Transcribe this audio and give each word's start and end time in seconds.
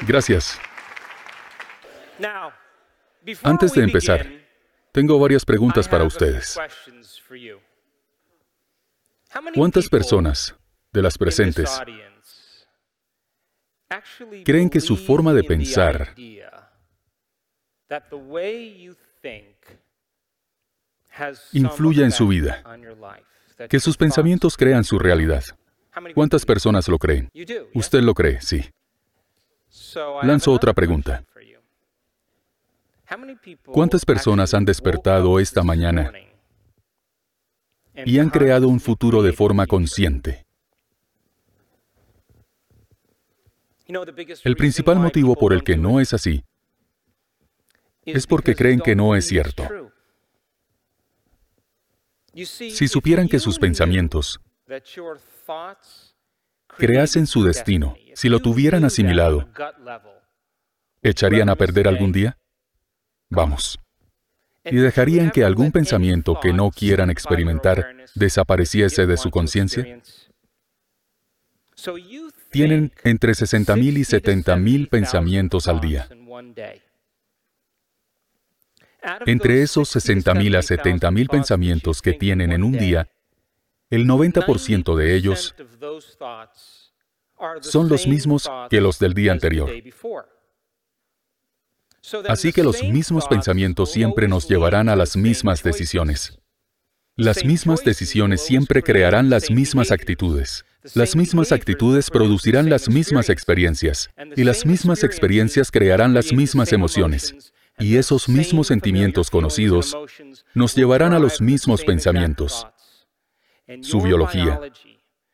Gracias. 0.00 0.58
Antes 3.42 3.72
de 3.72 3.82
empezar, 3.82 4.26
tengo 4.92 5.18
varias 5.18 5.44
preguntas 5.44 5.88
para 5.88 6.04
ustedes. 6.04 6.58
¿Cuántas 9.54 9.88
personas 9.88 10.54
de 10.92 11.02
las 11.02 11.16
presentes 11.16 11.80
creen 14.44 14.68
que 14.68 14.80
su 14.80 14.96
forma 14.96 15.32
de 15.32 15.44
pensar 15.44 16.14
influye 21.52 22.04
en 22.04 22.12
su 22.12 22.28
vida? 22.28 22.62
Que 23.68 23.80
sus 23.80 23.96
pensamientos 23.96 24.56
crean 24.56 24.84
su 24.84 24.98
realidad. 24.98 25.44
¿Cuántas 26.14 26.44
personas 26.44 26.88
lo 26.88 26.98
creen? 26.98 27.30
Usted 27.74 28.00
lo 28.00 28.14
cree, 28.14 28.40
sí. 28.40 28.64
Lanzo 30.22 30.52
otra 30.52 30.72
pregunta. 30.72 31.24
¿Cuántas 33.66 34.04
personas 34.04 34.54
han 34.54 34.64
despertado 34.64 35.38
esta 35.38 35.62
mañana 35.62 36.12
y 37.94 38.18
han 38.18 38.30
creado 38.30 38.68
un 38.68 38.80
futuro 38.80 39.22
de 39.22 39.32
forma 39.32 39.66
consciente? 39.66 40.46
El 44.44 44.56
principal 44.56 44.98
motivo 44.98 45.34
por 45.36 45.52
el 45.52 45.62
que 45.62 45.76
no 45.76 46.00
es 46.00 46.14
así 46.14 46.44
es 48.04 48.26
porque 48.26 48.54
creen 48.54 48.80
que 48.80 48.96
no 48.96 49.14
es 49.14 49.26
cierto. 49.26 49.68
Si 52.34 52.88
supieran 52.88 53.28
que 53.28 53.38
sus 53.38 53.58
pensamientos 53.58 54.40
creasen 56.76 57.26
su 57.26 57.44
destino, 57.44 57.96
si 58.14 58.28
lo 58.28 58.40
tuvieran 58.40 58.84
asimilado, 58.84 59.48
¿echarían 61.02 61.48
a 61.48 61.56
perder 61.56 61.88
algún 61.88 62.12
día? 62.12 62.38
Vamos. 63.30 63.78
¿Y 64.64 64.76
dejarían 64.76 65.30
que 65.30 65.44
algún 65.44 65.72
pensamiento 65.72 66.38
que 66.40 66.52
no 66.52 66.70
quieran 66.70 67.10
experimentar 67.10 67.96
desapareciese 68.14 69.06
de 69.06 69.16
su 69.16 69.30
conciencia? 69.30 70.00
Tienen 72.50 72.92
entre 73.02 73.32
60.000 73.32 73.82
y 73.82 74.02
70.000 74.02 74.88
pensamientos 74.88 75.66
al 75.66 75.80
día. 75.80 76.08
Entre 79.26 79.62
esos 79.62 79.96
60.000 79.96 80.56
a 80.56 80.60
70.000 80.60 81.28
pensamientos 81.28 82.02
que 82.02 82.12
tienen 82.12 82.52
en 82.52 82.62
un 82.62 82.72
día, 82.72 83.08
el 83.92 84.06
90% 84.06 84.96
de 84.96 85.14
ellos 85.14 85.54
son 87.60 87.88
los 87.90 88.06
mismos 88.06 88.50
que 88.70 88.80
los 88.80 88.98
del 88.98 89.12
día 89.12 89.32
anterior. 89.32 89.70
Así 92.26 92.52
que 92.52 92.64
los 92.64 92.82
mismos 92.82 93.28
pensamientos 93.28 93.92
siempre 93.92 94.28
nos 94.28 94.48
llevarán 94.48 94.88
a 94.88 94.96
las 94.96 95.16
mismas 95.16 95.62
decisiones. 95.62 96.38
Las 97.16 97.44
mismas 97.44 97.84
decisiones 97.84 98.40
siempre 98.42 98.82
crearán 98.82 99.28
las 99.28 99.50
mismas 99.50 99.90
actitudes. 99.90 100.64
Las 100.94 101.14
mismas 101.14 101.52
actitudes 101.52 102.10
producirán 102.10 102.70
las 102.70 102.88
mismas 102.88 103.28
experiencias. 103.28 104.08
Y 104.34 104.44
las 104.44 104.64
mismas 104.64 105.04
experiencias 105.04 105.70
crearán 105.70 106.14
las 106.14 106.32
mismas 106.32 106.72
emociones. 106.72 107.52
Y 107.78 107.96
esos 107.96 108.28
mismos 108.28 108.68
sentimientos 108.68 109.28
conocidos 109.28 109.94
nos 110.54 110.74
llevarán 110.74 111.12
a 111.12 111.18
los 111.18 111.42
mismos 111.42 111.84
pensamientos. 111.84 112.66
Su 113.80 114.00
biología, 114.00 114.60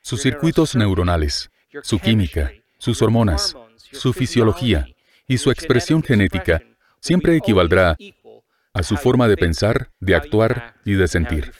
sus 0.00 0.22
circuitos 0.22 0.74
neuronales, 0.74 1.50
su 1.82 1.98
química, 1.98 2.52
sus 2.78 3.02
hormonas, 3.02 3.56
su 3.92 4.12
fisiología 4.12 4.86
y 5.26 5.38
su 5.38 5.50
expresión 5.50 6.02
genética 6.02 6.62
siempre 7.00 7.36
equivaldrá 7.36 7.96
a 8.72 8.82
su 8.82 8.96
forma 8.96 9.28
de 9.28 9.36
pensar, 9.36 9.90
de 10.00 10.14
actuar 10.14 10.76
y 10.84 10.94
de 10.94 11.08
sentir. 11.08 11.52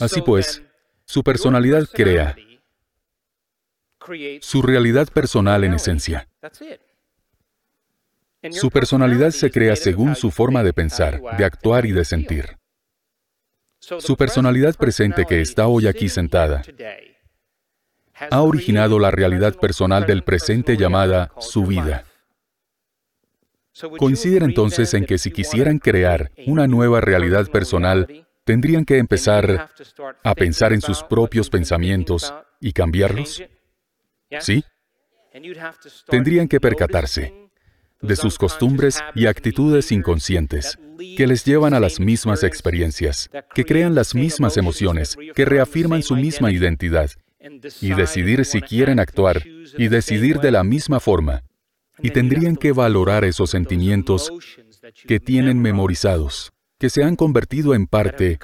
Así 0.00 0.22
pues, 0.22 0.62
su 1.04 1.22
personalidad 1.22 1.86
crea 1.92 2.36
su 4.40 4.62
realidad 4.62 5.08
personal 5.08 5.64
en 5.64 5.74
esencia. 5.74 6.28
Su 8.50 8.70
personalidad 8.70 9.30
se 9.30 9.50
crea 9.50 9.76
según 9.76 10.16
su 10.16 10.30
forma 10.30 10.62
de 10.62 10.72
pensar, 10.72 11.20
de 11.36 11.44
actuar 11.44 11.84
y 11.84 11.92
de 11.92 12.04
sentir. 12.04 12.59
Su 13.80 14.16
personalidad 14.16 14.74
presente 14.76 15.24
que 15.24 15.40
está 15.40 15.66
hoy 15.66 15.86
aquí 15.86 16.08
sentada 16.08 16.62
ha 18.30 18.42
originado 18.42 18.98
la 18.98 19.10
realidad 19.10 19.54
personal 19.56 20.06
del 20.06 20.22
presente 20.22 20.76
llamada 20.76 21.32
su 21.38 21.64
vida. 21.64 22.04
Coinciden 23.98 24.42
entonces 24.42 24.92
en 24.92 25.06
que 25.06 25.16
si 25.16 25.30
quisieran 25.30 25.78
crear 25.78 26.30
una 26.46 26.66
nueva 26.66 27.00
realidad 27.00 27.46
personal, 27.46 28.26
tendrían 28.44 28.84
que 28.84 28.98
empezar 28.98 29.70
a 30.22 30.34
pensar 30.34 30.74
en 30.74 30.82
sus 30.82 31.02
propios 31.02 31.48
pensamientos 31.48 32.34
y 32.60 32.72
cambiarlos. 32.72 33.42
¿Sí? 34.40 34.62
Tendrían 36.06 36.48
que 36.48 36.60
percatarse 36.60 37.49
de 38.00 38.16
sus 38.16 38.38
costumbres 38.38 38.98
y 39.14 39.26
actitudes 39.26 39.92
inconscientes 39.92 40.78
que 41.16 41.26
les 41.26 41.44
llevan 41.44 41.74
a 41.74 41.80
las 41.80 42.00
mismas 42.00 42.42
experiencias, 42.42 43.30
que 43.54 43.64
crean 43.64 43.94
las 43.94 44.14
mismas 44.14 44.56
emociones, 44.56 45.16
que 45.34 45.44
reafirman 45.44 46.02
su 46.02 46.16
misma 46.16 46.52
identidad 46.52 47.10
y 47.80 47.94
decidir 47.94 48.44
si 48.44 48.60
quieren 48.60 49.00
actuar 49.00 49.42
y 49.76 49.88
decidir 49.88 50.40
de 50.40 50.50
la 50.50 50.64
misma 50.64 51.00
forma. 51.00 51.42
Y 52.02 52.10
tendrían 52.10 52.56
que 52.56 52.72
valorar 52.72 53.24
esos 53.24 53.50
sentimientos 53.50 54.32
que 55.06 55.20
tienen 55.20 55.60
memorizados, 55.60 56.52
que 56.78 56.90
se 56.90 57.02
han 57.02 57.16
convertido 57.16 57.74
en 57.74 57.86
parte 57.86 58.38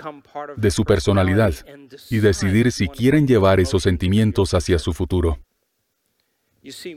de 0.57 0.71
su 0.71 0.85
personalidad, 0.85 1.55
y 2.11 2.19
decidir 2.19 2.73
si 2.73 2.89
quieren 2.89 3.27
llevar 3.27 3.61
esos 3.61 3.83
sentimientos 3.83 4.53
hacia 4.53 4.79
su 4.79 4.93
futuro. 4.93 5.39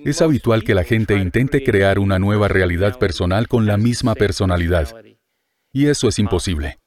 Es 0.06 0.22
habitual 0.22 0.64
que 0.64 0.74
la 0.74 0.84
gente 0.84 1.16
intente 1.16 1.64
crear 1.64 2.00
una 2.00 2.18
nueva 2.18 2.48
realidad 2.48 2.98
personal 2.98 3.48
con 3.48 3.66
la 3.66 3.78
misma 3.78 4.16
personalidad, 4.16 4.96
y 5.72 5.88
eso 5.88 6.08
es 6.08 6.18
imposible. 6.18 6.80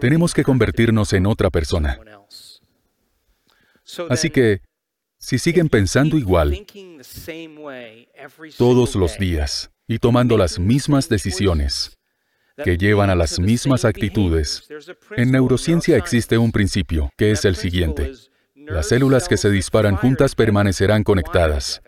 Tenemos 0.00 0.34
que 0.34 0.44
convertirnos 0.44 1.12
en 1.12 1.26
otra 1.26 1.50
persona. 1.50 1.98
Así 4.08 4.30
que, 4.30 4.60
si 5.18 5.38
siguen 5.38 5.68
pensando 5.68 6.16
igual 6.16 6.66
todos 8.56 8.96
los 8.96 9.18
días 9.18 9.70
y 9.86 9.98
tomando 9.98 10.36
las 10.36 10.58
mismas 10.58 11.08
decisiones 11.08 11.98
que 12.64 12.76
llevan 12.76 13.10
a 13.10 13.14
las 13.14 13.38
mismas 13.38 13.84
actitudes, 13.84 14.68
en 15.16 15.30
neurociencia 15.30 15.96
existe 15.96 16.38
un 16.38 16.50
principio, 16.50 17.10
que 17.16 17.30
es 17.30 17.44
el 17.44 17.56
siguiente. 17.56 18.12
Las 18.54 18.88
células 18.88 19.28
que 19.28 19.36
se 19.36 19.50
disparan 19.50 19.96
juntas 19.96 20.34
permanecerán 20.34 21.04
conectadas. 21.04 21.82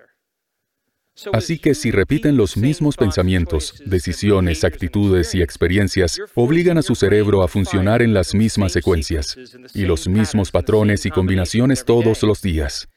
Así 1.33 1.59
que 1.59 1.75
si 1.75 1.91
repiten 1.91 2.37
los 2.37 2.57
mismos 2.57 2.97
pensamientos, 2.97 3.83
decisiones, 3.87 4.65
actitudes 4.65 5.35
y 5.35 5.43
experiencias, 5.43 6.21
obligan 6.35 6.79
a 6.79 6.83
su 6.83 6.95
cerebro 6.95 7.43
a 7.43 7.49
funcionar 7.49 8.03
en 8.03 8.15
las 8.15 8.35
mismas 8.35 8.73
secuencias 8.73 9.37
y 9.75 9.85
los 9.85 10.09
mismos 10.09 10.51
patrones 10.51 11.07
y 11.07 11.11
combinaciones 11.11 11.85
todos 11.85 12.23
los 12.25 12.43
días. 12.43 12.89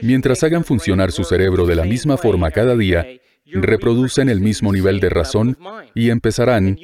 Mientras 0.00 0.44
hagan 0.44 0.64
funcionar 0.64 1.10
su 1.10 1.24
cerebro 1.24 1.66
de 1.66 1.74
la 1.74 1.84
misma 1.84 2.16
forma 2.16 2.52
cada 2.52 2.76
día, 2.76 3.04
reproducen 3.46 4.28
el 4.28 4.40
mismo 4.40 4.72
nivel 4.72 5.00
de 5.00 5.08
razón 5.08 5.58
y 5.92 6.10
empezarán 6.10 6.78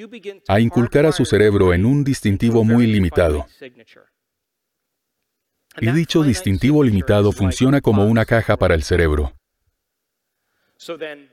a 0.48 0.58
inculcar 0.58 1.06
a 1.06 1.12
su 1.12 1.24
cerebro 1.24 1.74
en 1.74 1.86
un 1.86 2.02
distintivo 2.02 2.64
muy 2.64 2.88
limitado. 2.88 3.46
Y 5.80 5.92
dicho 5.92 6.24
distintivo 6.24 6.82
limitado 6.82 7.30
funciona 7.30 7.80
como 7.80 8.06
una 8.06 8.24
caja 8.24 8.56
para 8.56 8.74
el 8.74 8.82
cerebro. 8.82 9.32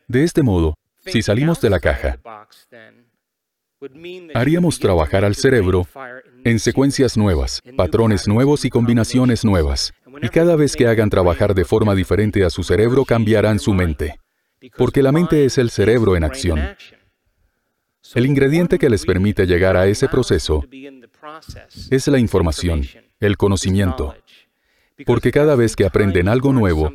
De 0.08 0.24
este 0.24 0.44
modo, 0.44 0.76
si 1.06 1.22
salimos 1.22 1.60
de 1.62 1.70
la 1.70 1.80
caja, 1.80 2.18
haríamos 4.34 4.80
trabajar 4.80 5.26
al 5.26 5.36
cerebro 5.36 5.88
en 6.44 6.60
secuencias 6.60 7.18
nuevas, 7.18 7.62
patrones 7.76 8.28
nuevos 8.28 8.66
y 8.66 8.70
combinaciones 8.70 9.44
nuevas. 9.44 9.94
Y 10.22 10.30
cada 10.30 10.56
vez 10.56 10.76
que 10.76 10.88
hagan 10.88 11.10
trabajar 11.10 11.54
de 11.54 11.66
forma 11.66 11.96
diferente 11.96 12.46
a 12.46 12.50
su 12.50 12.64
cerebro, 12.64 13.04
cambiarán 13.04 13.60
su 13.60 13.74
mente. 13.74 14.20
Porque 14.78 15.04
la 15.04 15.12
mente 15.12 15.46
es 15.46 15.58
el 15.58 15.70
cerebro 15.70 16.16
en 16.16 16.24
acción. 16.24 16.76
El 18.16 18.26
ingrediente 18.26 18.78
que 18.78 18.90
les 18.90 19.06
permite 19.06 19.46
llegar 19.46 19.76
a 19.76 19.88
ese 19.88 20.08
proceso 20.08 20.64
es 21.90 22.08
la 22.08 22.20
información, 22.20 22.84
el 23.20 23.38
conocimiento. 23.38 24.16
Porque 25.06 25.32
cada 25.32 25.56
vez 25.56 25.76
que 25.76 25.86
aprenden 25.86 26.28
algo 26.28 26.54
nuevo, 26.54 26.94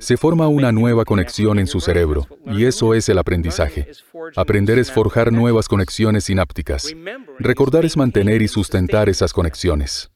se 0.00 0.16
forma 0.16 0.48
una 0.48 0.72
nueva 0.72 1.04
conexión 1.04 1.58
en 1.58 1.66
su 1.66 1.80
cerebro, 1.80 2.26
y 2.46 2.64
eso 2.64 2.94
es 2.94 3.08
el 3.08 3.18
aprendizaje. 3.18 3.88
Aprender 4.34 4.78
es 4.78 4.90
forjar 4.90 5.30
nuevas 5.30 5.68
conexiones 5.68 6.24
sinápticas. 6.24 6.94
Recordar 7.38 7.84
es 7.84 7.96
mantener 7.96 8.42
y 8.42 8.48
sustentar 8.48 9.08
esas 9.08 9.32
conexiones. 9.32 10.10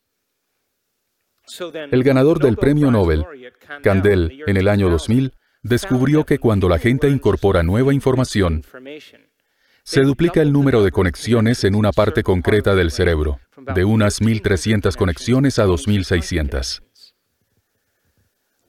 El 1.90 2.02
ganador 2.02 2.38
del 2.40 2.56
premio 2.56 2.90
Nobel, 2.90 3.26
Candel, 3.82 4.42
en 4.46 4.56
el 4.56 4.68
año 4.68 4.88
2000, 4.88 5.32
descubrió 5.62 6.24
que 6.24 6.38
cuando 6.38 6.68
la 6.68 6.78
gente 6.78 7.08
incorpora 7.08 7.62
nueva 7.62 7.92
información, 7.92 8.64
se 9.82 10.00
duplica 10.00 10.40
el 10.40 10.50
número 10.50 10.82
de 10.82 10.90
conexiones 10.90 11.62
en 11.64 11.74
una 11.74 11.92
parte 11.92 12.22
concreta 12.22 12.74
del 12.74 12.90
cerebro, 12.90 13.38
de 13.74 13.84
unas 13.84 14.22
1.300 14.22 14.96
conexiones 14.96 15.58
a 15.58 15.66
2.600. 15.66 16.82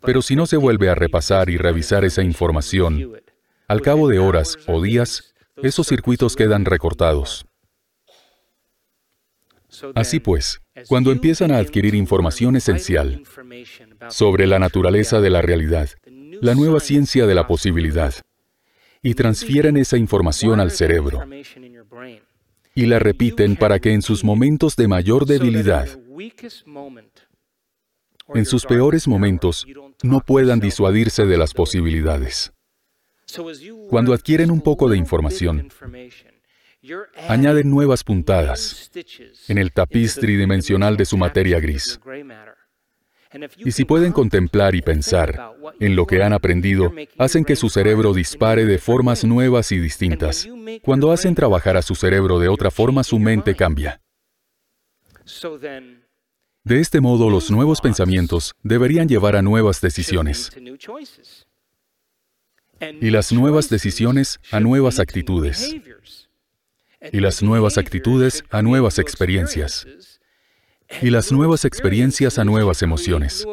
Pero 0.05 0.21
si 0.21 0.35
no 0.35 0.45
se 0.45 0.57
vuelve 0.57 0.89
a 0.89 0.95
repasar 0.95 1.49
y 1.49 1.57
revisar 1.57 2.05
esa 2.05 2.21
información, 2.21 3.11
al 3.67 3.81
cabo 3.81 4.07
de 4.07 4.19
horas 4.19 4.57
o 4.67 4.81
días, 4.81 5.33
esos 5.61 5.87
circuitos 5.87 6.35
quedan 6.35 6.65
recortados. 6.65 7.45
Así 9.93 10.19
pues, 10.19 10.61
cuando 10.87 11.11
empiezan 11.11 11.51
a 11.51 11.57
adquirir 11.57 11.95
información 11.95 12.55
esencial 12.55 13.23
sobre 14.09 14.47
la 14.47 14.59
naturaleza 14.59 15.19
de 15.21 15.29
la 15.29 15.41
realidad, 15.41 15.89
la 16.41 16.55
nueva 16.55 16.79
ciencia 16.79 17.25
de 17.25 17.35
la 17.35 17.47
posibilidad, 17.47 18.13
y 19.01 19.13
transfieren 19.13 19.77
esa 19.77 19.97
información 19.97 20.59
al 20.59 20.71
cerebro, 20.71 21.23
y 22.73 22.85
la 22.85 22.99
repiten 22.99 23.55
para 23.55 23.79
que 23.79 23.93
en 23.93 24.01
sus 24.01 24.23
momentos 24.23 24.75
de 24.75 24.87
mayor 24.87 25.25
debilidad, 25.25 25.87
en 28.33 28.45
sus 28.45 28.65
peores 28.65 29.07
momentos, 29.07 29.65
no 30.03 30.19
puedan 30.21 30.59
disuadirse 30.59 31.25
de 31.25 31.37
las 31.37 31.53
posibilidades. 31.53 32.53
Cuando 33.89 34.13
adquieren 34.13 34.51
un 34.51 34.61
poco 34.61 34.89
de 34.89 34.97
información, 34.97 35.69
añaden 37.27 37.69
nuevas 37.69 38.03
puntadas 38.03 38.91
en 39.47 39.57
el 39.57 39.71
tapiz 39.71 40.15
tridimensional 40.15 40.97
de 40.97 41.05
su 41.05 41.17
materia 41.17 41.59
gris. 41.59 41.99
Y 43.57 43.71
si 43.71 43.83
pueden 43.83 44.13
contemplar 44.13 44.75
y 44.75 44.81
pensar 44.81 45.55
en 45.79 45.95
lo 45.95 46.05
que 46.05 46.23
han 46.23 46.33
aprendido, 46.33 46.93
hacen 47.17 47.43
que 47.43 47.55
su 47.55 47.69
cerebro 47.69 48.13
dispare 48.13 48.65
de 48.65 48.77
formas 48.77 49.25
nuevas 49.25 49.71
y 49.71 49.79
distintas. 49.79 50.47
Cuando 50.83 51.11
hacen 51.11 51.35
trabajar 51.35 51.75
a 51.75 51.81
su 51.81 51.95
cerebro 51.95 52.39
de 52.39 52.47
otra 52.47 52.71
forma, 52.71 53.03
su 53.03 53.19
mente 53.19 53.55
cambia. 53.55 54.01
De 56.65 56.79
este 56.79 56.99
modo, 56.99 57.29
los 57.29 57.51
nuevos 57.51 57.79
pensamientos 57.79 58.55
deberían 58.63 59.07
llevar 59.07 59.35
a 59.35 59.43
nuevas 59.43 59.81
decisiones. 59.81 60.49
Y 62.99 63.11
las 63.11 63.31
nuevas 63.31 63.69
decisiones 63.69 64.39
a 64.51 64.59
nuevas 64.59 64.99
actitudes. 64.99 65.75
Y 67.11 67.19
las 67.19 67.43
nuevas 67.43 67.77
actitudes 67.77 68.43
a 68.49 68.63
nuevas 68.63 68.97
experiencias. 68.97 69.85
Y 71.03 71.11
las 71.11 71.31
nuevas 71.31 71.65
experiencias 71.65 72.39
a 72.39 72.43
nuevas 72.43 72.81
emociones. 72.81 73.45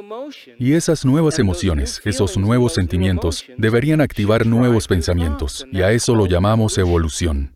Y 0.59 0.73
esas 0.73 1.05
nuevas 1.05 1.39
emociones, 1.39 2.01
esos 2.07 2.39
nuevos 2.39 2.73
sentimientos, 2.73 3.45
deberían 3.59 4.01
activar 4.01 4.47
nuevos 4.47 4.89
pensamientos. 4.89 5.67
Y 5.71 5.83
a 5.83 5.93
eso 5.93 6.15
lo 6.15 6.27
llamamos 6.27 6.79
evolución. 6.79 7.55